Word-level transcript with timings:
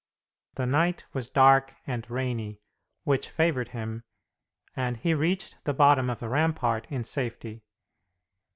The 0.55 0.65
night 0.65 1.05
was 1.13 1.29
dark 1.29 1.75
and 1.85 2.09
rainy, 2.09 2.59
which 3.03 3.29
favored 3.29 3.67
him, 3.67 4.01
and 4.75 4.97
he 4.97 5.13
reached 5.13 5.63
the 5.65 5.75
bottom 5.75 6.09
of 6.09 6.19
the 6.19 6.27
rampart 6.27 6.87
in 6.89 7.03
safety. 7.03 7.61